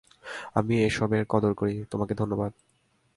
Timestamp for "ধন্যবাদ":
2.15-2.51